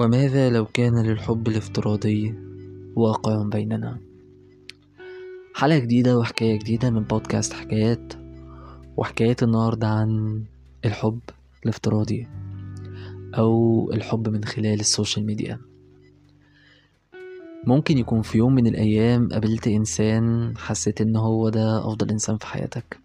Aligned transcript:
وماذا 0.00 0.50
لو 0.50 0.66
كان 0.66 1.02
للحب 1.06 1.48
الافتراضي 1.48 2.34
واقع 2.96 3.42
بيننا؟ 3.42 3.98
حلقة 5.54 5.78
جديدة 5.78 6.18
وحكاية 6.18 6.58
جديدة 6.58 6.90
من 6.90 7.04
بودكاست 7.04 7.52
حكايات 7.52 8.12
وحكاية 8.96 9.36
النهاردة 9.42 9.88
عن 9.88 10.42
الحب 10.84 11.20
الافتراضي 11.64 12.28
أو 13.38 13.90
الحب 13.92 14.28
من 14.28 14.44
خلال 14.44 14.80
ال 14.80 14.87
social 14.87 15.26
media. 15.26 15.58
ممكن 17.66 17.98
يكون 17.98 18.22
في 18.22 18.38
يوم 18.38 18.54
من 18.54 18.66
الأيام 18.66 19.28
قابلت 19.28 19.68
إنسان 19.68 20.54
حسيت 20.58 21.00
إن 21.00 21.16
هو 21.16 21.48
ده 21.48 21.78
أفضل 21.88 22.10
إنسان 22.10 22.38
في 22.38 22.46
حياتك 22.46 22.98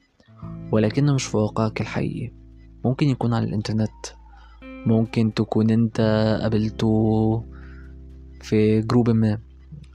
ولكنه 0.71 1.13
مش 1.13 1.23
في 1.23 1.38
واقعك 1.38 1.82
الحقيقي. 1.82 2.32
ممكن 2.85 3.07
يكون 3.07 3.34
على 3.34 3.46
الإنترنت. 3.46 4.15
ممكن 4.85 5.34
تكون 5.34 5.70
انت 5.70 6.02
قابلته 6.41 7.43
في 8.41 8.81
جروب 8.81 9.09
ما 9.09 9.38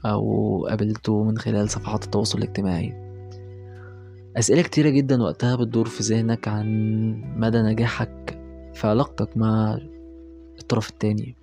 أو 0.05 0.65
قابلته 0.69 1.23
من 1.23 1.37
خلال 1.37 1.69
صفحات 1.69 2.03
التواصل 2.03 2.37
الاجتماعي. 2.37 2.93
أسئلة 4.37 4.61
كتيرة 4.61 4.89
جدا 4.89 5.21
وقتها 5.21 5.55
بتدور 5.55 5.85
في 5.87 6.03
ذهنك 6.03 6.47
عن 6.47 6.65
مدى 7.37 7.57
نجاحك 7.61 8.39
في 8.73 8.87
علاقتك 8.87 9.37
مع 9.37 9.77
الطرف 10.59 10.89
التاني. 10.89 11.35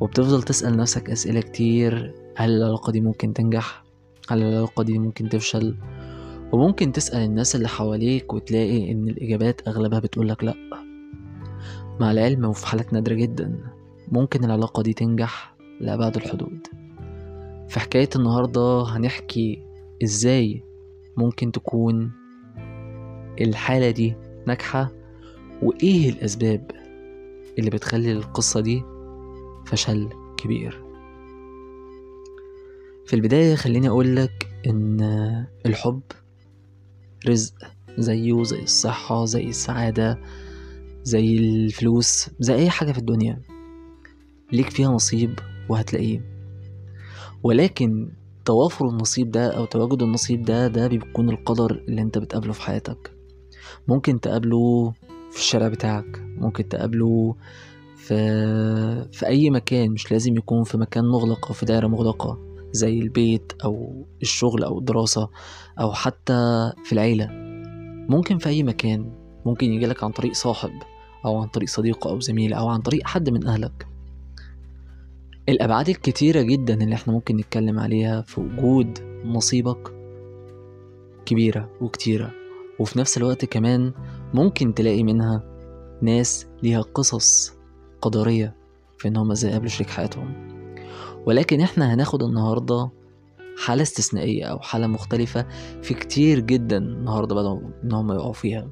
وبتفضل 0.00 0.42
تسأل 0.42 0.76
نفسك 0.76 1.10
أسئلة 1.10 1.40
كتير 1.40 2.14
هل 2.36 2.50
العلاقة 2.50 2.92
دي 2.92 3.00
ممكن 3.00 3.32
تنجح؟ 3.32 3.84
هل 4.28 4.42
العلاقة 4.42 4.82
دي 4.82 4.98
ممكن 4.98 5.28
تفشل؟ 5.28 5.76
وممكن 6.52 6.92
تسأل 6.92 7.24
الناس 7.24 7.56
اللي 7.56 7.68
حواليك 7.68 8.32
وتلاقي 8.34 8.92
إن 8.92 9.08
الإجابات 9.08 9.68
أغلبها 9.68 9.98
بتقولك 9.98 10.44
لأ. 10.44 10.83
مع 12.00 12.10
العلم 12.10 12.44
وفي 12.44 12.66
حالات 12.66 12.92
نادرة 12.92 13.14
جدا 13.14 13.58
ممكن 14.12 14.44
العلاقة 14.44 14.82
دي 14.82 14.92
تنجح 14.92 15.54
لأبعد 15.80 16.16
الحدود. 16.16 16.66
في 17.68 17.80
حكاية 17.80 18.08
النهاردة 18.16 18.82
هنحكي 18.82 19.62
إزاي 20.04 20.62
ممكن 21.16 21.52
تكون 21.52 22.12
الحالة 23.40 23.90
دي 23.90 24.14
ناجحة 24.46 24.90
وإيه 25.62 26.10
الأسباب 26.10 26.70
اللي 27.58 27.70
بتخلي 27.70 28.12
القصة 28.12 28.60
دي 28.60 28.82
فشل 29.66 30.08
كبير. 30.36 30.84
في 33.06 33.16
البداية 33.16 33.54
خليني 33.54 33.88
أقولك 33.88 34.48
إن 34.66 35.00
الحب 35.66 36.02
رزق 37.28 37.54
زيه 37.98 38.42
زي 38.42 38.62
الصحة 38.62 39.24
زي 39.24 39.48
السعادة 39.48 40.18
زي 41.04 41.38
الفلوس 41.38 42.30
زي 42.40 42.54
أي 42.54 42.70
حاجة 42.70 42.92
في 42.92 42.98
الدنيا. 42.98 43.42
ليك 44.52 44.70
فيها 44.70 44.88
نصيب 44.88 45.38
وهتلاقيه. 45.68 46.20
ولكن 47.42 48.08
توافر 48.44 48.88
النصيب 48.88 49.30
ده 49.30 49.56
أو 49.56 49.64
تواجد 49.64 50.02
النصيب 50.02 50.42
ده 50.42 50.68
ده 50.68 50.86
بيكون 50.86 51.30
القدر 51.30 51.84
اللي 51.88 52.02
أنت 52.02 52.18
بتقابله 52.18 52.52
في 52.52 52.62
حياتك. 52.62 53.12
ممكن 53.88 54.20
تقابله 54.20 54.92
في 55.30 55.38
الشارع 55.38 55.68
بتاعك 55.68 56.22
ممكن 56.38 56.68
تقابله 56.68 57.34
في 57.96 58.14
في 59.12 59.26
أي 59.26 59.50
مكان 59.50 59.90
مش 59.90 60.12
لازم 60.12 60.36
يكون 60.36 60.64
في 60.64 60.78
مكان 60.78 61.04
مغلق 61.04 61.46
أو 61.46 61.52
في 61.54 61.66
دائرة 61.66 61.86
مغلقة 61.86 62.38
زي 62.72 62.98
البيت 62.98 63.52
أو 63.64 64.04
الشغل 64.22 64.64
أو 64.64 64.78
الدراسة 64.78 65.28
أو 65.80 65.92
حتى 65.92 66.72
في 66.84 66.92
العيلة. 66.92 67.28
ممكن 68.08 68.38
في 68.38 68.48
أي 68.48 68.62
مكان 68.62 69.12
ممكن 69.46 69.72
يجيلك 69.72 70.04
عن 70.04 70.10
طريق 70.10 70.32
صاحب. 70.32 70.70
أو 71.24 71.38
عن 71.38 71.48
طريق 71.48 71.68
صديق 71.68 72.06
أو 72.06 72.20
زميل 72.20 72.52
أو 72.52 72.68
عن 72.68 72.80
طريق 72.80 73.06
حد 73.06 73.30
من 73.30 73.46
أهلك. 73.46 73.86
الأبعاد 75.48 75.88
الكتيرة 75.88 76.42
جدا 76.42 76.74
اللي 76.74 76.94
إحنا 76.94 77.12
ممكن 77.12 77.36
نتكلم 77.36 77.78
عليها 77.78 78.22
في 78.22 78.40
وجود 78.40 78.98
نصيبك 79.24 79.94
كبيرة 81.26 81.70
وكتيرة. 81.80 82.30
وفي 82.78 82.98
نفس 82.98 83.18
الوقت 83.18 83.44
كمان 83.44 83.92
ممكن 84.34 84.74
تلاقي 84.74 85.02
منها 85.02 85.42
ناس 86.02 86.46
ليها 86.62 86.80
قصص 86.80 87.52
قدرية 88.02 88.56
في 88.98 89.08
إنهم 89.08 89.30
إزاي 89.30 89.52
قابلوا 89.52 89.70
شريك 89.70 89.90
حياتهم. 89.90 90.54
ولكن 91.26 91.60
إحنا 91.60 91.94
هناخد 91.94 92.22
النهاردة 92.22 92.90
حالة 93.64 93.82
استثنائية 93.82 94.44
أو 94.44 94.58
حالة 94.58 94.86
مختلفة 94.86 95.46
في 95.82 95.94
كتير 95.94 96.40
جدا 96.40 96.76
النهاردة 96.76 97.34
بدأوا 97.34 97.60
إنهم 97.84 98.12
يقعوا 98.12 98.32
فيها. 98.32 98.68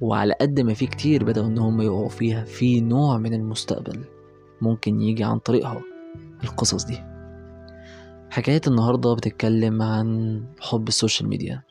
وعلى 0.00 0.34
قد 0.40 0.60
ما 0.60 0.74
في 0.74 0.86
كتير 0.86 1.24
بدأوا 1.24 1.46
إن 1.46 1.58
هم 1.58 1.80
يقعوا 1.80 2.08
فيها 2.08 2.44
في 2.44 2.80
نوع 2.80 3.18
من 3.18 3.34
المستقبل 3.34 4.04
ممكن 4.60 5.00
يجي 5.00 5.24
عن 5.24 5.38
طريقها 5.38 5.82
القصص 6.44 6.84
دي. 6.84 6.98
حكاية 8.30 8.60
النهاردة 8.66 9.14
بتتكلم 9.14 9.82
عن 9.82 10.40
حب 10.60 10.88
السوشيال 10.88 11.28
ميديا. 11.28 11.62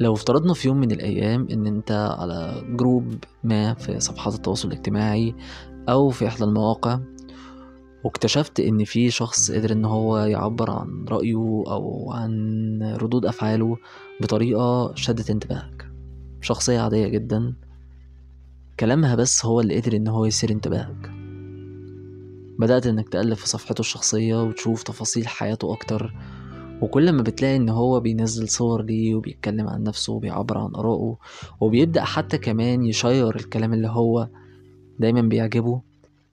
لو 0.00 0.12
افترضنا 0.12 0.54
في 0.54 0.68
يوم 0.68 0.76
من 0.76 0.90
الأيام 0.90 1.46
إن 1.52 1.66
أنت 1.66 2.14
على 2.18 2.62
جروب 2.76 3.14
ما 3.44 3.74
في 3.74 4.00
صفحات 4.00 4.34
التواصل 4.34 4.68
الاجتماعي 4.68 5.34
أو 5.88 6.10
في 6.10 6.26
إحدى 6.26 6.44
المواقع 6.44 7.00
واكتشفت 8.04 8.60
إن 8.60 8.84
في 8.84 9.10
شخص 9.10 9.50
قدر 9.50 9.72
إن 9.72 9.84
هو 9.84 10.18
يعبر 10.18 10.70
عن 10.70 11.04
رأيه 11.08 11.64
أو 11.66 12.12
عن 12.12 12.78
ردود 12.82 13.26
أفعاله 13.26 13.76
بطريقة 14.20 14.94
شدت 14.94 15.30
انتباهك. 15.30 15.87
شخصية 16.40 16.80
عادية 16.80 17.08
جدا. 17.08 17.54
كلامها 18.80 19.14
بس 19.14 19.46
هو 19.46 19.60
اللي 19.60 19.80
قدر 19.80 19.96
إن 19.96 20.08
هو 20.08 20.24
يثير 20.24 20.50
انتباهك. 20.50 21.10
بدأت 22.58 22.86
إنك 22.86 23.08
تقلب 23.08 23.34
في 23.34 23.48
صفحته 23.48 23.80
الشخصية 23.80 24.42
وتشوف 24.42 24.82
تفاصيل 24.82 25.28
حياته 25.28 25.72
أكتر 25.72 26.14
وكل 26.82 27.12
ما 27.12 27.22
بتلاقي 27.22 27.56
إن 27.56 27.68
هو 27.68 28.00
بينزل 28.00 28.48
صور 28.48 28.82
ليه 28.82 29.14
وبيتكلم 29.14 29.68
عن 29.68 29.82
نفسه 29.82 30.12
وبيعبر 30.12 30.58
عن 30.58 30.74
آرائه 30.74 31.16
وبيبدأ 31.60 32.04
حتى 32.04 32.38
كمان 32.38 32.84
يشير 32.84 33.36
الكلام 33.36 33.72
اللي 33.74 33.88
هو 33.88 34.28
دايما 34.98 35.20
بيعجبه. 35.20 35.80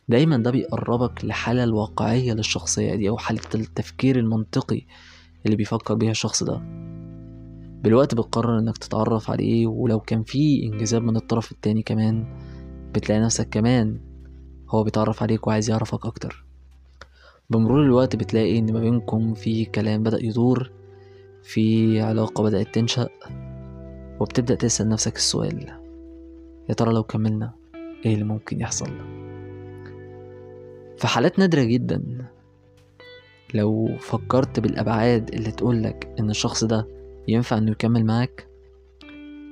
دايما 0.08 0.38
ده 0.38 0.52
بيقربك 0.52 1.26
لحالة 1.26 1.64
الواقعية 1.64 2.34
للشخصية 2.34 2.96
دي 2.96 3.10
أو 3.10 3.18
حالة 3.18 3.42
التفكير 3.56 4.20
المنطقي 4.20 4.82
اللي 5.46 5.56
بيفكر 5.58 5.94
بيها 5.94 6.12
الشخص 6.12 6.44
ده. 6.44 6.62
بالوقت 7.86 8.16
بتقرر 8.16 8.60
إنك 8.60 8.78
تتعرف 8.78 9.32
عليه 9.32 9.68
ولو 9.68 10.00
كان 10.00 10.24
في 10.24 10.64
انجذاب 10.64 11.04
من 11.04 11.16
الطرف 11.16 11.52
التاني 11.52 11.84
كمان 11.84 12.26
بتلاقي 12.94 13.22
نفسك 13.22 13.50
كمان 13.50 14.00
هو 14.70 14.84
بيتعرف 14.84 15.24
عليك 15.24 15.48
وعايز 15.48 15.70
يعرفك 15.70 16.06
أكتر. 16.06 16.46
بمرور 17.50 17.84
الوقت 17.84 18.16
بتلاقي 18.16 18.60
إن 18.60 18.74
ما 18.74 18.80
بينكم 18.80 19.34
في 19.34 19.66
كلام 19.66 20.04
بدأ 20.04 20.26
يدور 20.26 20.72
في 21.44 22.02
علاقة 22.02 22.44
بدأت 22.44 22.76
تنشأ 22.76 23.10
وبتبدأ 24.20 24.56
تسأل 24.56 24.90
نفسك 24.90 25.16
السؤال 25.16 25.68
يا 26.70 26.74
ترى 26.74 26.94
لو 26.94 27.04
كملنا 27.04 27.54
إيه 28.06 28.14
اللي 28.14 28.26
ممكن 28.26 28.62
يحصل؟ 28.62 28.90
في 30.98 31.08
حالات 31.08 31.40
نادرة 31.40 31.64
جدا 31.64 32.26
لو 33.54 33.90
فكرت 34.00 34.60
بالأبعاد 34.60 35.34
اللي 35.34 35.52
تقولك 35.52 36.16
إن 36.20 36.30
الشخص 36.30 36.64
ده 36.64 37.05
ينفع 37.28 37.58
إنه 37.58 37.72
يكمل 37.72 38.06
معاك؟ 38.06 38.48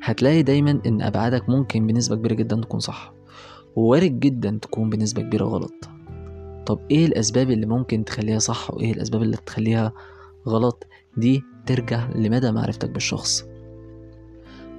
هتلاقي 0.04 0.44
دايما 0.44 0.82
إن 0.86 1.02
أبعادك 1.02 1.50
ممكن 1.50 1.88
بنسبة 1.88 2.16
كبيرة 2.16 2.34
جدا 2.34 2.56
تكون 2.62 2.80
صح 2.80 3.14
ووارد 3.76 4.20
جدا 4.20 4.60
تكون 4.62 4.90
بنسبة 4.90 5.22
كبيرة 5.22 5.46
غلط. 5.46 5.74
طب 6.66 6.80
إيه 6.92 7.06
الأسباب 7.06 7.52
اللي 7.52 7.66
ممكن 7.66 8.06
تخليها 8.06 8.40
صح 8.40 8.74
وإيه 8.74 8.92
الأسباب 8.94 9.22
اللي 9.22 9.38
تخليها 9.38 9.94
غلط؟ 10.48 10.88
دي 11.18 11.44
ترجع 11.66 12.10
لمدى 12.16 12.52
معرفتك 12.52 12.90
بالشخص. 12.90 13.46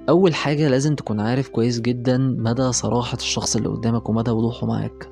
أول 0.08 0.34
حاجة 0.34 0.68
لازم 0.68 0.94
تكون 0.94 1.20
عارف 1.20 1.48
كويس 1.48 1.80
جدا 1.80 2.18
مدى 2.18 2.72
صراحة 2.72 3.16
الشخص 3.16 3.56
اللي 3.56 3.68
قدامك 3.68 4.08
ومدى 4.08 4.30
وضوحه 4.30 4.66
معاك. 4.66 5.08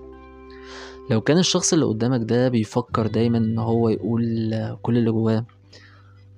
لو 1.10 1.20
كان 1.20 1.38
الشخص 1.38 1.72
اللي 1.72 1.84
قدامك 1.84 2.20
ده 2.30 2.48
بيفكر 2.48 3.06
دايما 3.06 3.38
إن 3.38 3.58
هو 3.58 3.88
يقول 3.88 4.22
كل 4.82 4.98
اللي 4.98 5.10
جواه 5.10 5.46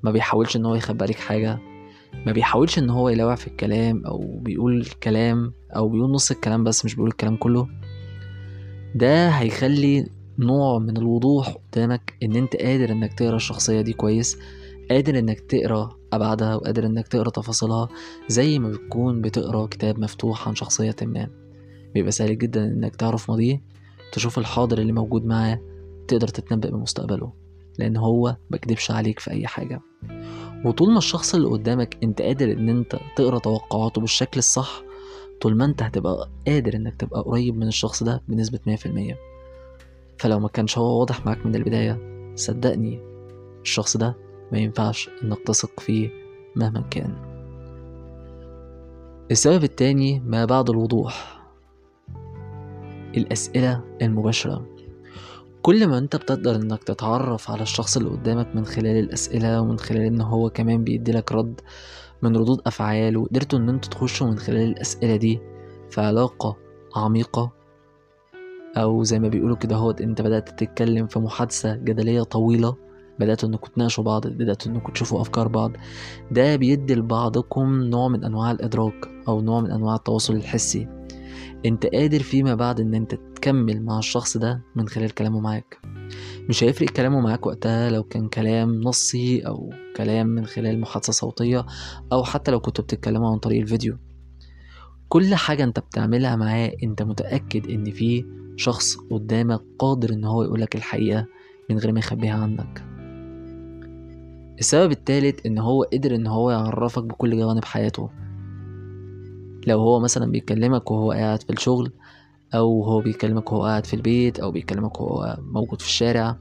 ما 0.04 0.10
بيحاولش 0.10 0.56
إن 0.56 0.66
هو 0.66 0.74
يخبي 0.74 1.04
عليك 1.04 1.16
حاجة 1.18 1.58
ما 2.26 2.32
بيحاولش 2.32 2.78
إن 2.78 2.90
هو 2.90 3.08
يلاوع 3.08 3.34
في 3.34 3.46
الكلام 3.46 4.06
أو 4.06 4.38
بيقول 4.38 4.86
كلام 5.02 5.52
أو 5.76 5.88
بيقول 5.88 6.10
نص 6.10 6.30
الكلام 6.30 6.64
بس 6.64 6.84
مش 6.84 6.94
بيقول 6.94 7.08
الكلام 7.10 7.36
كله. 7.36 7.68
ده 8.94 9.28
هيخلي 9.28 10.06
نوع 10.38 10.78
من 10.78 10.96
الوضوح 10.96 11.48
قدامك 11.72 12.14
إن 12.22 12.36
أنت 12.36 12.56
قادر 12.56 12.92
إنك 12.92 13.12
تقرأ 13.12 13.36
الشخصية 13.36 13.80
دي 13.80 13.92
كويس 13.92 14.38
قادر 14.90 15.18
إنك 15.18 15.40
تقرأ 15.40 15.96
أبعادها 16.12 16.54
وقادر 16.54 16.86
إنك 16.86 17.08
تقرأ 17.08 17.30
تفاصيلها 17.30 17.88
زي 18.28 18.58
ما 18.58 18.68
بتكون 18.68 19.20
بتقرأ 19.20 19.66
كتاب 19.66 19.98
مفتوح 19.98 20.48
عن 20.48 20.54
شخصية 20.54 20.96
ما. 21.02 21.28
بيبقى 21.94 22.12
سهل 22.12 22.38
جدا 22.38 22.64
إنك 22.64 22.96
تعرف 22.96 23.30
ماضيه 23.30 23.62
تشوف 24.12 24.38
الحاضر 24.38 24.78
اللي 24.78 24.92
موجود 24.92 25.24
معاه 25.24 25.60
تقدر 26.08 26.28
تتنبأ 26.28 26.70
بمستقبله 26.70 27.32
لأن 27.78 27.96
هو 27.96 28.36
مكدبش 28.50 28.90
عليك 28.90 29.18
في 29.18 29.30
أي 29.30 29.46
حاجة. 29.46 29.80
وطول 30.64 30.90
ما 30.92 30.98
الشخص 30.98 31.34
اللي 31.34 31.48
قدامك 31.48 31.98
انت 32.02 32.22
قادر 32.22 32.52
ان 32.52 32.68
انت 32.68 32.96
تقرا 33.16 33.38
توقعاته 33.38 34.00
بالشكل 34.00 34.38
الصح 34.38 34.82
طول 35.40 35.56
ما 35.56 35.64
انت 35.64 35.82
هتبقى 35.82 36.28
قادر 36.46 36.74
انك 36.76 36.94
تبقى 36.96 37.20
قريب 37.22 37.56
من 37.56 37.68
الشخص 37.68 38.02
ده 38.02 38.22
بنسبة 38.28 38.58
مية 38.66 38.76
في 38.76 38.86
المية. 38.86 39.18
فلو 40.18 40.40
ما 40.40 40.48
كانش 40.48 40.78
هو 40.78 41.00
واضح 41.00 41.26
معاك 41.26 41.46
من 41.46 41.54
البداية 41.54 42.00
صدقني 42.36 43.00
الشخص 43.62 43.96
ده 43.96 44.14
ما 44.52 44.58
ينفعش 44.58 45.10
انك 45.24 45.38
تثق 45.46 45.80
فيه 45.80 46.10
مهما 46.56 46.80
كان. 46.90 47.14
السبب 49.30 49.64
التاني 49.64 50.20
ما 50.20 50.44
بعد 50.44 50.70
الوضوح 50.70 51.40
الأسئلة 53.16 53.80
المباشرة. 54.02 54.66
كل 55.64 55.87
ما 55.87 55.99
انت 55.99 56.16
بتقدر 56.16 56.56
انك 56.56 56.84
تتعرف 56.84 57.50
على 57.50 57.62
الشخص 57.62 57.96
اللي 57.96 58.08
قدامك 58.11 58.56
من 58.56 58.66
خلال 58.66 58.96
الأسئلة 58.96 59.61
ومن 59.61 59.78
خلال 59.78 60.00
إن 60.00 60.20
هو 60.20 60.50
كمان 60.50 60.84
بيديلك 60.84 61.32
رد 61.32 61.61
من 62.22 62.37
ردود 62.37 62.61
أفعال 62.66 63.16
وقدرتوا 63.16 63.58
إن 63.58 63.69
أنتوا 63.69 63.90
تخشوا 63.90 64.26
من 64.26 64.38
خلال 64.38 64.62
الأسئلة 64.62 65.16
دي 65.16 65.40
في 65.90 66.00
علاقة 66.00 66.56
عميقة. 66.96 67.52
أو 68.76 69.05
زي 69.05 69.19
ما 69.19 69.28
بيقولوا 69.28 69.56
كده 69.56 69.76
هو 69.76 69.90
انت 69.90 70.22
بدأت 70.22 70.49
تتكلم 70.49 71.06
في 71.06 71.19
محادثة 71.19 71.76
جدلية 71.76 72.22
طويلة 72.22 72.76
بدأتوا 73.19 73.49
انكم 73.49 73.70
تناقشوا 73.72 74.05
بعض 74.05 74.26
بدأتوا 74.26 74.72
انكم 74.72 74.93
تشوفوا 74.93 75.20
أفكار 75.20 75.49
بعض. 75.49 75.72
ده 76.31 76.56
بيدي 76.56 76.94
لبعضكم 76.94 77.82
نوع 77.82 78.08
من 78.08 78.25
أنواع 78.25 78.50
الإدراك 78.50 79.08
أو 79.28 79.40
نوع 79.40 79.61
من 79.61 79.70
أنواع 79.70 79.94
التواصل 79.94 80.34
الحسي. 80.34 81.03
انت 81.66 81.86
قادر 81.86 82.20
فيما 82.22 82.54
بعد 82.54 82.81
ان 82.81 82.94
انت 82.94 83.14
تكمل 83.14 83.82
مع 83.84 83.98
الشخص 83.98 84.36
ده 84.36 84.62
من 84.76 84.88
خلال 84.88 85.10
كلامه 85.10 85.40
معاك. 85.40 85.78
مش 86.48 86.64
هيفرق 86.64 86.88
كلامه 86.88 87.20
معاك 87.20 87.46
وقتها 87.46 87.90
لو 87.90 88.02
كان 88.02 88.28
كلام 88.28 88.81
نصي 88.81 89.40
أو 89.46 89.72
كلام 89.96 90.26
من 90.26 90.46
خلال 90.46 90.81
محادثة 90.81 91.12
صوتية 91.12 91.66
أو 92.12 92.25
حتى 92.25 92.50
لو 92.50 92.60
كنتوا 92.60 92.84
بتتكلموا 92.84 93.31
عن 93.32 93.38
طريق 93.38 93.60
الفيديو. 93.60 93.96
كل 95.08 95.34
حاجة 95.34 95.64
انت 95.64 95.78
بتعملها 95.78 96.36
معاه 96.36 96.72
انت 96.82 97.02
متأكد 97.02 97.70
ان 97.70 97.90
في 97.90 98.25
شخص 98.56 98.96
قدامك 98.96 99.60
قادر 99.78 100.10
ان 100.12 100.25
هو 100.25 100.42
يقولك 100.42 100.76
الحقيقة 100.76 101.26
من 101.70 101.78
غير 101.78 101.92
ما 101.92 101.98
يخبيها 101.98 102.34
عنك. 102.34 102.84
السبب 104.58 104.90
التالت 104.90 105.46
ان 105.46 105.58
هو 105.58 105.82
قدر 105.82 106.14
ان 106.14 106.26
هو 106.26 106.50
يعرفك 106.50 107.02
بكل 107.04 107.37
جوانب 107.37 107.64
حياته. 107.64 108.10
لو 109.66 109.81
هو 109.81 110.00
مثلا 110.00 110.31
بيكلمك 110.31 110.90
وهو 110.90 111.12
قاعد 111.12 111.43
في 111.43 111.50
الشغل 111.50 111.93
أو 112.55 112.82
هو 112.84 113.00
بيكلمك 113.00 113.52
وهو 113.52 113.62
قاعد 113.64 113.87
في 113.87 113.94
البيت 113.94 114.40
أو 114.40 114.50
بيكلمك 114.50 115.00
وهو 115.00 115.37
موجود 115.40 115.81
في 115.82 115.87
الشارع 115.87 116.37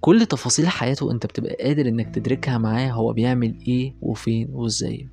كل 0.00 0.26
تفاصيل 0.26 0.68
حياته 0.68 1.12
انت 1.12 1.26
بتبقى 1.26 1.54
قادر 1.54 1.88
إنك 1.88 2.14
تدركها 2.14 2.58
معاه 2.58 2.90
هو 2.90 3.12
بيعمل 3.12 3.58
إيه 3.68 3.94
وفين 4.02 4.48
وإزاي. 4.52 5.08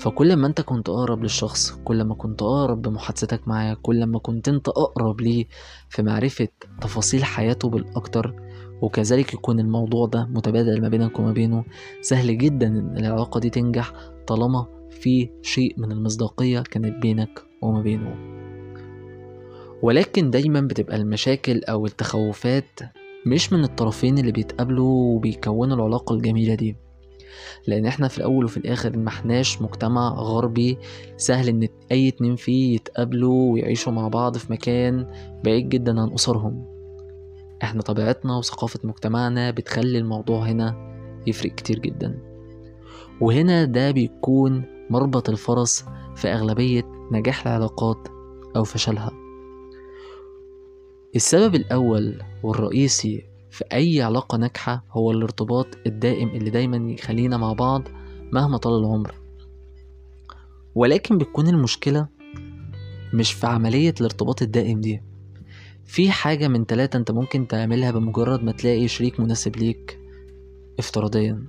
فكل 0.00 0.36
ما 0.36 0.46
أنت 0.46 0.60
كنت 0.60 0.88
أقرب 0.88 1.22
للشخص 1.22 1.72
كل 1.84 2.02
ما 2.02 2.14
كنت 2.14 2.42
أقرب 2.42 2.82
بمحادثتك 2.82 3.48
معاه 3.48 3.74
كل 3.82 4.04
ما 4.04 4.18
كنت 4.18 4.48
أنت 4.48 4.68
أقرب 4.68 5.20
ليه 5.20 5.46
في 5.88 6.02
معرفة 6.02 6.48
تفاصيل 6.80 7.24
حياته 7.24 7.68
بالأكتر 7.70 8.34
وكذلك 8.82 9.34
يكون 9.34 9.60
الموضوع 9.60 10.06
ده 10.06 10.24
متبادل 10.26 10.82
ما 10.82 10.88
بينك 10.88 11.18
وما 11.18 11.32
بينه 11.32 11.64
سهل 12.00 12.38
جدا 12.38 12.66
إن 12.66 12.98
العلاقة 12.98 13.40
دي 13.40 13.50
تنجح 13.50 13.92
طالما 14.26 14.66
في 14.94 15.28
شيء 15.42 15.74
من 15.78 15.92
المصداقية 15.92 16.60
كانت 16.60 17.02
بينك 17.02 17.42
وما 17.62 17.82
بينه. 17.82 18.14
ولكن 19.82 20.30
دايما 20.30 20.60
بتبقى 20.60 20.96
المشاكل 20.96 21.64
أو 21.64 21.86
التخوفات 21.86 22.80
مش 23.26 23.52
من 23.52 23.64
الطرفين 23.64 24.18
اللي 24.18 24.32
بيتقابلوا 24.32 25.14
وبيكونوا 25.16 25.76
العلاقة 25.76 26.14
الجميلة 26.14 26.54
دي. 26.54 26.76
لأن 27.66 27.86
إحنا 27.86 28.08
في 28.08 28.18
الأول 28.18 28.44
وفي 28.44 28.56
الآخر 28.56 28.98
محناش 28.98 29.62
مجتمع 29.62 30.08
غربي 30.14 30.78
سهل 31.16 31.48
إن 31.48 31.68
أي 31.92 32.08
اتنين 32.08 32.36
فيه 32.36 32.74
يتقابلوا 32.74 33.52
ويعيشوا 33.52 33.92
مع 33.92 34.08
بعض 34.08 34.36
في 34.36 34.52
مكان 34.52 35.06
بعيد 35.44 35.68
جدا 35.68 36.00
عن 36.00 36.12
أسرهم. 36.12 36.64
إحنا 37.62 37.82
طبيعتنا 37.82 38.36
وثقافة 38.36 38.80
مجتمعنا 38.84 39.50
بتخلي 39.50 39.98
الموضوع 39.98 40.44
هنا 40.44 40.94
يفرق 41.26 41.54
كتير 41.54 41.78
جدا. 41.78 42.18
وهنا 43.20 43.64
ده 43.64 43.90
بيكون 43.90 44.62
مربط 44.90 45.28
الفرس 45.28 45.84
في 46.16 46.28
أغلبية 46.28 46.82
نجاح 47.12 47.46
العلاقات 47.46 48.08
أو 48.56 48.64
فشلها. 48.64 49.10
السبب 51.16 51.54
الأول 51.54 52.22
والرئيسي 52.42 53.24
في 53.50 53.64
أي 53.72 54.02
علاقة 54.02 54.38
ناجحة 54.38 54.84
هو 54.90 55.10
الارتباط 55.10 55.66
الدائم 55.86 56.28
اللي 56.28 56.50
دايما 56.50 56.92
يخلينا 56.92 57.36
مع 57.36 57.52
بعض 57.52 57.82
مهما 58.32 58.58
طال 58.58 58.78
العمر. 58.78 59.14
ولكن 60.74 61.18
بتكون 61.18 61.48
المشكلة 61.48 62.08
مش 63.14 63.32
في 63.32 63.46
عملية 63.46 63.94
الارتباط 64.00 64.42
الدائم 64.42 64.80
دي. 64.80 65.02
في 65.84 66.10
حاجة 66.10 66.48
من 66.48 66.66
تلاتة 66.66 66.96
أنت 66.96 67.10
ممكن 67.10 67.48
تعملها 67.48 67.90
بمجرد 67.90 68.42
ما 68.42 68.52
تلاقي 68.52 68.88
شريك 68.88 69.20
مناسب 69.20 69.56
ليك 69.56 69.98
افتراضيا. 70.78 71.46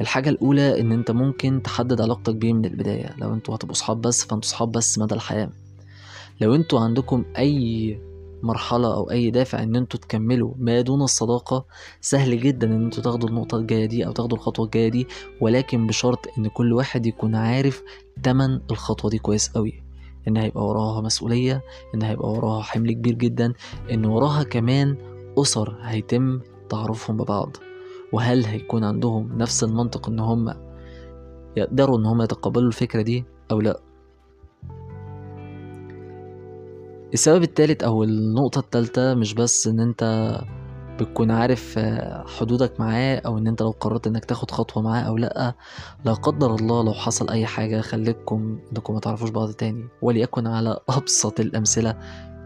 الحاجة 0.00 0.28
الأولى 0.28 0.80
إن 0.80 0.92
أنت 0.92 1.10
ممكن 1.10 1.62
تحدد 1.62 2.00
علاقتك 2.00 2.34
بيه 2.34 2.52
من 2.52 2.64
البداية. 2.64 3.14
لو 3.18 3.34
أنتوا 3.34 3.54
هتبقوا 3.54 3.74
صحاب 3.74 4.00
بس 4.00 4.24
فأنتوا 4.24 4.48
صحاب 4.50 4.72
بس 4.72 4.98
مدى 4.98 5.14
الحياة. 5.14 5.50
لو 6.40 6.54
أنتوا 6.54 6.80
عندكم 6.80 7.24
أي 7.38 7.98
مرحلة 8.42 8.94
أو 8.94 9.10
أي 9.10 9.30
دافع 9.30 9.62
إن 9.62 9.76
أنتوا 9.76 10.00
تكملوا 10.00 10.54
ما 10.58 10.80
دون 10.80 11.02
الصداقة 11.02 11.64
سهل 12.00 12.40
جدا 12.40 12.66
إن 12.66 12.84
أنتوا 12.84 13.02
تاخدوا 13.02 13.28
النقطة 13.28 13.56
الجاية 13.58 13.86
دي 13.86 14.06
أو 14.06 14.12
تاخدوا 14.12 14.36
الخطوة 14.38 14.64
الجاية 14.66 14.88
دي 14.88 15.06
ولكن 15.40 15.86
بشرط 15.86 16.26
إن 16.38 16.48
كل 16.48 16.72
واحد 16.72 17.06
يكون 17.06 17.34
عارف 17.34 17.82
تمن 18.22 18.60
الخطوة 18.70 19.10
دي 19.10 19.18
كويس 19.18 19.48
قوي 19.48 19.82
إن 20.28 20.36
هيبقى 20.36 20.66
وراها 20.66 21.00
مسؤولية 21.00 21.62
إن 21.94 22.02
هيبقى 22.02 22.30
وراها 22.32 22.62
حمل 22.62 22.92
كبير 22.92 23.14
جدا 23.14 23.52
إن 23.90 24.04
وراها 24.06 24.42
كمان 24.42 24.96
أسر 25.38 25.76
هيتم 25.82 26.40
تعرفهم 26.68 27.16
ببعض. 27.16 27.56
وهل 28.12 28.44
هيكون 28.44 28.84
عندهم 28.84 29.38
نفس 29.38 29.64
المنطق 29.64 30.08
إن 30.08 30.20
هم 30.20 30.54
يقدروا 31.56 31.98
إن 31.98 32.06
هم 32.06 32.22
يتقبلوا 32.22 32.68
الفكرة 32.68 33.02
دي 33.02 33.24
أو 33.50 33.60
لأ؟ 33.60 33.80
السبب 37.14 37.42
التالت 37.42 37.82
أو 37.82 38.04
النقطة 38.04 38.58
التالتة 38.58 39.14
مش 39.14 39.34
بس 39.34 39.66
إن 39.66 39.80
أنت 39.80 40.34
بتكون 41.00 41.30
عارف 41.30 41.78
حدودك 42.38 42.80
معاه 42.80 43.16
أو 43.26 43.38
إن 43.38 43.46
أنت 43.46 43.62
لو 43.62 43.70
قررت 43.70 44.06
إنك 44.06 44.24
تاخد 44.24 44.50
خطوة 44.50 44.82
معاه 44.82 45.02
أو 45.02 45.16
لأ 45.16 45.54
لا 46.04 46.12
قدر 46.12 46.54
الله 46.54 46.84
لو 46.84 46.92
حصل 46.92 47.30
أي 47.30 47.46
حاجة 47.46 47.80
خليكم 47.80 48.58
إنكم 48.72 48.94
ما 48.94 49.00
تعرفوش 49.00 49.30
بعض 49.30 49.50
تاني 49.50 49.88
وليكن 50.02 50.46
على 50.46 50.78
أبسط 50.88 51.40
الأمثلة 51.40 51.94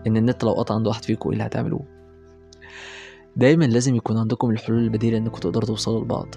إن 0.06 0.16
النت 0.16 0.44
لو 0.44 0.52
قطع 0.52 0.74
عند 0.74 0.86
واحد 0.86 1.04
فيكم 1.04 1.28
إيه 1.28 1.32
اللي 1.32 1.46
هتعملوه؟ 1.46 2.01
دايما 3.36 3.64
لازم 3.64 3.94
يكون 3.94 4.16
عندكم 4.16 4.50
الحلول 4.50 4.78
البديلة 4.84 5.18
انكم 5.18 5.38
تقدروا 5.40 5.66
توصلوا 5.66 6.04
لبعض. 6.04 6.34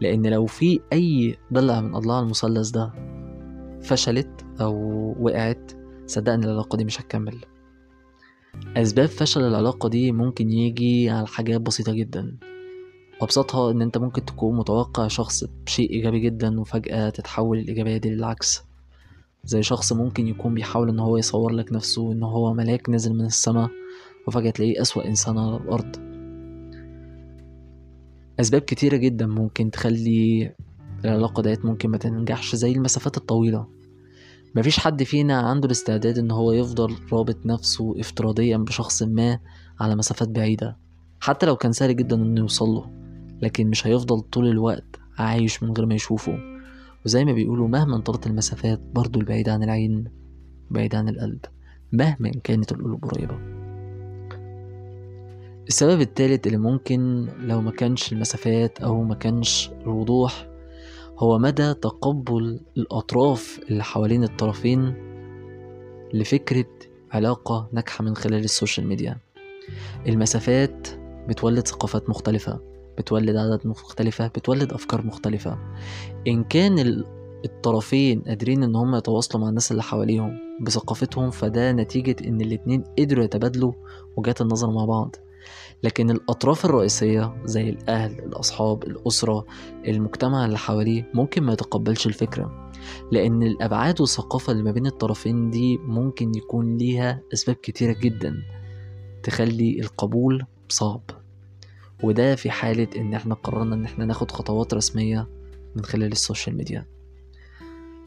لأن 0.00 0.26
لو 0.26 0.46
في 0.46 0.80
أي 0.92 1.36
ضلع 1.52 1.80
من 1.80 1.94
اضلاع 1.94 2.20
المثلث 2.20 2.70
ده 2.70 2.92
فشلت 3.82 4.44
أو 4.60 4.74
وقعت 5.20 5.72
صدقني 6.06 6.44
العلاقة 6.44 6.76
دي 6.76 6.84
مش 6.84 7.00
هتكمل. 7.00 7.36
أسباب 8.76 9.08
فشل 9.08 9.40
العلاقة 9.40 9.88
دي 9.88 10.12
ممكن 10.12 10.50
يجي 10.50 11.10
على 11.10 11.26
حاجات 11.26 11.60
بسيطة 11.60 11.92
جدا. 11.92 12.36
ابسطها 13.22 13.70
إن 13.70 13.82
أنت 13.82 13.98
ممكن 13.98 14.24
تكون 14.24 14.56
متوقع 14.56 15.08
شخص 15.08 15.44
بشيء 15.66 15.90
إيجابي 15.90 16.20
جدا 16.20 16.60
وفجأة 16.60 17.10
تتحول 17.10 17.58
الإيجابية 17.58 17.96
دي 17.96 18.10
للعكس. 18.10 18.62
زي 19.44 19.62
شخص 19.62 19.92
ممكن 19.92 20.28
يكون 20.28 20.54
بيحاول 20.54 20.88
إن 20.88 21.00
هو 21.00 21.16
يصور 21.16 21.52
لك 21.52 21.72
نفسه 21.72 22.12
إن 22.12 22.22
هو 22.22 22.54
ملاك 22.54 22.90
نزل 22.90 23.14
من 23.14 23.24
السماء 23.24 23.70
وفجأة 24.26 24.50
تلاقيه 24.50 24.82
أسوأ 24.82 25.06
إنسان 25.06 25.38
على 25.38 25.56
الأرض. 25.56 25.96
أسباب 28.40 28.60
كتيرة 28.60 28.96
جدا 28.96 29.26
ممكن 29.26 29.70
تخلي 29.70 30.52
العلاقة 31.04 31.42
ديت 31.42 31.64
ممكن 31.64 31.90
ما 31.90 31.98
تنجحش 31.98 32.54
زي 32.54 32.72
المسافات 32.72 33.16
الطويلة. 33.16 33.66
مفيش 34.54 34.78
حد 34.80 35.02
فينا 35.02 35.40
عنده 35.40 35.66
الاستعداد 35.66 36.18
إن 36.18 36.30
هو 36.30 36.52
يفضل 36.52 36.96
رابط 37.12 37.46
نفسه 37.46 38.00
افتراضيا 38.00 38.56
بشخص 38.56 39.02
ما 39.02 39.38
على 39.80 39.96
مسافات 39.96 40.28
بعيدة 40.28 40.76
حتى 41.20 41.46
لو 41.46 41.56
كان 41.56 41.72
سهل 41.72 41.96
جدا 41.96 42.16
إنه 42.16 42.40
يوصله 42.40 42.90
لكن 43.42 43.66
مش 43.70 43.86
هيفضل 43.86 44.20
طول 44.20 44.48
الوقت 44.48 45.00
عايش 45.18 45.62
من 45.62 45.72
غير 45.72 45.86
ما 45.86 45.94
يشوفه. 45.94 46.38
وزي 47.06 47.24
ما 47.24 47.32
بيقولوا 47.32 47.68
مهما 47.68 47.98
طالت 47.98 48.26
المسافات 48.26 48.80
برضو 48.80 49.20
البعيد 49.20 49.48
عن 49.48 49.62
العين 49.62 50.04
بعيد 50.70 50.94
عن 50.94 51.08
القلب 51.08 51.40
مهما 51.92 52.30
كانت 52.44 52.72
القلوب 52.72 53.04
قريبة. 53.04 53.63
السبب 55.68 56.00
التالت 56.00 56.46
اللي 56.46 56.58
ممكن 56.58 57.28
لو 57.38 57.60
ما 57.60 57.70
كانش 57.70 58.12
المسافات 58.12 58.80
أو 58.80 59.02
ما 59.02 59.14
كانش 59.14 59.70
الوضوح 59.82 60.48
هو 61.18 61.38
مدى 61.38 61.74
تقبل 61.74 62.60
الأطراف 62.76 63.60
اللي 63.70 63.84
حوالين 63.84 64.24
الطرفين 64.24 64.94
لفكرة 66.14 66.66
علاقة 67.12 67.68
ناجحة 67.72 68.04
من 68.04 68.16
خلال 68.16 68.44
ال 68.44 68.50
social 68.50 68.86
media. 68.86 69.18
المسافات 70.06 70.88
بتولد 71.28 71.68
ثقافات 71.68 72.10
مختلفة 72.10 72.60
بتولد 72.98 73.36
عادات 73.36 73.66
مختلفة 73.66 74.26
بتولد 74.26 74.72
أفكار 74.72 75.06
مختلفة. 75.06 75.58
إن 76.26 76.44
كان 76.44 77.04
الطرفين 77.44 78.20
قادرين 78.20 78.62
إن 78.62 78.76
هم 78.76 78.94
يتواصلوا 78.96 79.42
مع 79.42 79.48
الناس 79.48 79.70
اللي 79.70 79.82
حواليهم 79.82 80.38
بثقافتهم 80.60 81.30
فده 81.30 81.72
نتيجة 81.72 82.16
إن 82.28 82.40
الاتنين 82.40 82.84
قدروا 82.98 83.24
يتبادلوا 83.24 83.72
وجهات 84.16 84.40
النظر 84.40 84.70
مع 84.70 84.84
بعض. 84.84 85.16
لكن 85.82 86.10
الأطراف 86.10 86.64
الرئيسية 86.64 87.36
زي 87.44 87.68
الأهل 87.68 88.18
الأصحاب 88.18 88.82
الأسرة 88.84 89.46
المجتمع 89.88 90.44
اللي 90.44 90.58
حواليه 90.58 91.10
ممكن 91.14 91.42
ما 91.42 91.52
يتقبلش 91.52 92.06
الفكرة 92.06 92.70
لأن 93.12 93.42
الأبعاد 93.42 94.00
والثقافة 94.00 94.52
اللي 94.52 94.62
ما 94.62 94.70
بين 94.70 94.86
الطرفين 94.86 95.50
دي 95.50 95.78
ممكن 95.78 96.32
يكون 96.34 96.76
ليها 96.76 97.20
أسباب 97.32 97.56
كتيرة 97.56 97.92
جدا 97.92 98.42
تخلي 99.22 99.80
القبول 99.80 100.44
صعب. 100.68 101.02
وده 102.02 102.34
في 102.36 102.50
حالة 102.50 102.88
إن 102.96 103.14
إحنا 103.14 103.34
قررنا 103.34 103.74
إن 103.74 103.84
إحنا 103.84 104.04
ناخد 104.04 104.30
خطوات 104.30 104.74
رسمية 104.74 105.28
من 105.76 105.84
خلال 105.84 106.12
ال 106.12 106.18
social 106.18 106.56
media. 106.56 106.86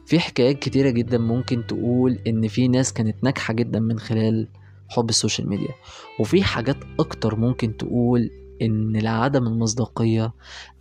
في 0.06 0.20
حكايات 0.20 0.58
كتيرة 0.58 0.90
جدا 0.90 1.18
ممكن 1.18 1.66
تقول 1.66 2.18
إن 2.26 2.48
في 2.48 2.68
ناس 2.68 2.92
كانت 2.92 3.24
ناجحة 3.24 3.54
جدا 3.54 3.80
من 3.80 3.98
خلال 3.98 4.48
حب 4.88 5.08
ال 5.08 5.14
social 5.14 5.48
media. 5.48 5.74
وفي 6.20 6.42
حاجات 6.42 6.76
أكتر 7.00 7.36
ممكن 7.36 7.76
تقول 7.76 8.30
إن 8.62 8.96
لعدم 8.96 9.46
المصداقية 9.46 10.32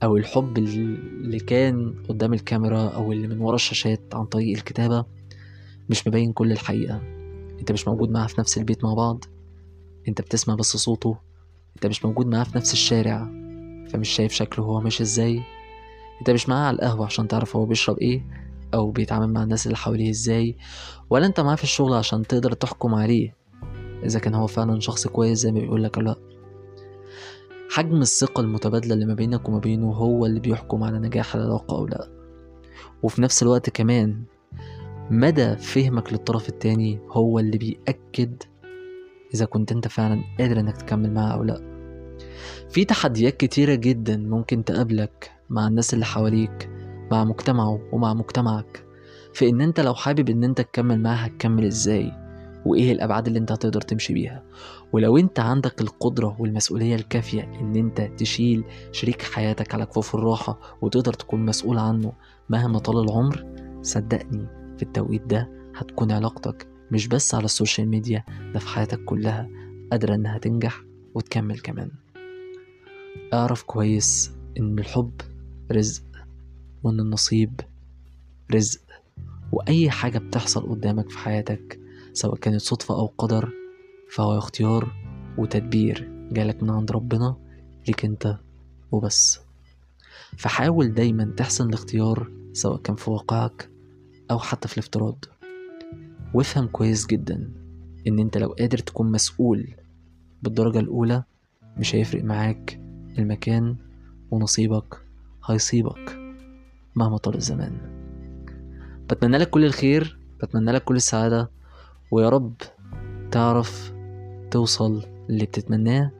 أو 0.04 0.18
الحب 0.18 0.58
اللي 0.58 1.40
كان 1.40 1.96
قدام 2.10 2.34
الكاميرا 2.34 2.88
أو 2.88 3.12
اللي 3.12 3.28
من 3.28 3.42
ورا 3.42 3.56
الشاشات 3.56 4.02
عن 4.14 4.26
طريق 4.26 4.58
الكتابة 4.58 5.06
مش 5.90 6.08
مبين 6.08 6.34
كل 6.34 6.52
الحقيقة. 6.52 7.02
أنت 7.60 7.72
مش 7.72 7.88
موجود 7.88 8.10
معاه 8.10 8.28
في 8.28 8.36
نفس 8.40 8.58
البيت 8.58 8.84
مع 8.84 8.94
بعض. 8.94 9.24
أنت 10.08 10.22
بتسمع 10.22 10.56
بس 10.56 10.78
صوته. 10.78 11.18
أنت 11.76 11.86
مش 11.86 12.06
موجود 12.06 12.28
معاه 12.28 12.44
في 12.44 12.58
نفس 12.58 12.74
الشارع. 12.74 13.26
فمش 13.90 14.10
شايف 14.10 14.32
شكله 14.32 14.66
هو 14.66 14.82
ماشي 14.82 15.04
إزاي. 15.04 15.42
أنت 16.20 16.30
مش 16.30 16.50
معاه 16.50 16.68
على 16.68 16.76
القهوة 16.76 17.06
عشان 17.06 17.28
تعرف 17.28 17.56
هو 17.56 17.66
بيشرب 17.66 17.98
إيه 17.98 18.22
أو 18.74 18.92
بيتعامل 18.92 19.34
مع 19.34 19.44
الناس 19.44 19.66
اللي 19.66 19.78
حواليه 19.78 20.10
إزاي. 20.10 20.56
ولا 21.10 21.26
أنت 21.26 21.40
معاه 21.40 21.56
في 21.56 21.64
الشغل 21.64 21.94
عشان 21.94 22.28
تقدر 22.28 22.54
تحكم 22.54 22.96
عليه. 22.96 23.36
إذا 24.04 24.20
كان 24.20 24.34
هو 24.34 24.48
فعلا 24.48 24.80
شخص 24.80 25.08
كويس 25.08 25.38
زي 25.39 25.51
ما 25.51 25.60
بيقولك 25.60 25.98
لا. 25.98 26.16
حجم 27.70 28.01
الثقة 28.01 28.42
المتبادلة 28.42 28.94
اللي 28.94 29.06
ما 29.06 29.13
بينك 29.13 29.50
وما 29.50 29.60
بينه 29.60 29.92
هو 29.92 30.25
اللي 30.25 30.39
بيحكم 30.39 30.84
على 30.84 31.00
نجاح 31.00 31.36
العلاقة 31.36 31.77
أو 31.77 31.88
لأ. 31.88 32.08
وفي 33.04 33.22
نفس 33.22 33.44
الوقت 33.44 33.70
كمان 33.70 34.24
مدى 35.12 35.56
فهمك 35.56 36.13
للطرف 36.13 36.50
التاني 36.50 37.00
هو 37.10 37.39
اللي 37.39 37.58
بيأكد 37.58 38.44
إذا 39.34 39.46
كنت 39.46 39.72
أنت 39.72 39.88
فعلا 39.88 40.24
قادر 40.39 40.60
إنك 40.60 40.77
تكمل 40.77 41.13
معاه 41.13 41.34
أو 41.34 41.44
لأ. 41.44 41.77
في 42.70 42.86
تحديات 42.86 43.38
كتيرة 43.38 43.75
جدا 43.75 44.18
ممكن 44.18 44.63
تقابلك 44.63 45.32
مع 45.50 45.68
الناس 45.68 45.94
اللي 45.94 46.06
حواليك 46.06 46.70
مع 47.12 47.24
مجتمعه 47.24 47.80
ومع 47.92 48.13
مجتمعك. 48.13 48.84
في 49.34 49.50
إن 49.50 49.62
أنت 49.62 49.80
لو 49.80 49.94
حابب 49.94 50.30
إن 50.30 50.44
أنت 50.44 50.62
تكمل 50.62 51.00
معاه 51.00 51.16
هتكمل 51.16 51.66
إزاي؟ 51.66 52.26
وإيه 52.67 52.91
الأبعاد 52.91 53.27
اللي 53.27 53.39
أنت 53.39 53.51
هتقدر 53.51 53.81
تمشي 53.81 54.13
بيها. 54.13 54.43
ولو 54.91 55.17
أنت 55.17 55.39
عندك 55.39 55.81
القدرة 55.81 56.36
والمسؤولية 56.39 56.95
الكافية 56.95 57.43
إن 57.43 57.75
أنت 57.75 58.01
تشيل 58.01 58.63
شريك 58.91 59.21
حياتك 59.21 59.74
على 59.74 59.86
كفوف 59.86 60.15
الراحة 60.15 60.59
وتقدر 60.81 61.13
تكون 61.13 61.45
مسؤول 61.45 61.77
عنه 61.77 62.13
مهما 62.50 62.79
طال 62.79 62.97
العمر 63.03 63.45
صدقني 63.81 64.47
في 64.77 64.83
التوقيت 64.83 65.24
ده 65.25 65.50
هتكون 65.75 66.12
علاقتك 66.12 66.67
مش 66.91 67.07
بس 67.07 67.36
على 67.36 67.45
ال 67.46 67.51
social 67.51 67.88
media 67.89 68.24
ده 68.53 68.59
في 68.59 68.67
حياتك 68.67 69.03
كلها 69.05 69.50
قادرة 69.91 70.15
إنها 70.15 70.38
تنجح 70.38 70.81
وتكمل 71.15 71.59
كمان. 71.59 71.91
أعرف 73.33 73.63
كويس 73.63 74.31
إن 74.59 74.79
الحب 74.79 75.12
رزق 75.71 76.03
وإن 76.83 77.00
النصيب 77.00 77.59
رزق 78.53 78.81
وأي 79.51 79.89
حاجة 79.89 80.17
بتحصل 80.17 80.69
قدامك 80.69 81.09
في 81.09 81.17
حياتك 81.17 81.79
سواء 82.17 82.36
كانت 82.36 82.62
صدفة 82.62 82.95
أو 82.95 83.05
قدر 83.17 83.50
فهو 84.12 84.38
اختيار 84.38 84.91
وتدبير. 85.38 86.12
جالك 86.31 86.63
من 86.63 86.69
عند 86.69 86.91
ربنا 86.91 87.36
ليك 87.88 88.05
أنت 88.05 88.38
وبس. 88.91 89.39
فحاول 90.38 90.93
دايما 90.93 91.33
تحسن 91.38 91.69
الاختيار 91.69 92.31
سواء 92.53 92.77
كان 92.81 92.95
في 92.95 93.09
واقعك 93.09 93.69
أو 94.31 94.39
حتى 94.39 94.67
في 94.67 94.74
الافتراض. 94.74 95.25
وافهم 96.33 96.67
كويس 96.67 97.07
جدا 97.07 97.51
إن 98.07 98.19
أنت 98.19 98.38
لو 98.38 98.47
قادر 98.50 98.77
تكون 98.77 99.12
مسؤول 99.12 99.67
بالدرجة 100.43 100.79
الأولى 100.79 101.24
مش 101.77 101.95
هيفرق 101.95 102.24
معاك 102.24 102.79
المكان 103.17 103.75
ونصيبك 104.31 105.01
هيصيبك 105.45 106.17
مهما 106.95 107.17
طال 107.17 107.36
الزمان. 107.36 107.77
بتمنى 109.09 109.38
لك 109.38 109.50
كل 109.50 109.65
الخير 109.65 110.19
بتمنى 110.43 110.71
لك 110.71 110.83
كل 110.83 110.95
السعادة. 110.95 111.57
ويا 112.12 112.30
رب 112.30 112.54
تعرف 113.32 113.94
توصل 114.52 115.04
اللي 115.30 115.46
بتتمناه 115.46 116.12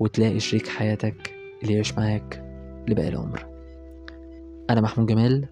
وتلاقي 0.00 0.40
شريك 0.40 0.68
حياتك 0.68 1.34
اللي 1.62 1.74
يعيش 1.74 1.98
معاك 1.98 2.44
لباقي 2.88 3.08
العمر. 3.08 3.46
أنا 4.70 4.80
محمود 4.80 5.06
جمال 5.06 5.48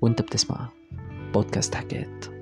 وأنت 0.00 0.22
بتسمع 0.22 0.68
بودكاست 1.34 1.74
حكايات. 1.74 2.35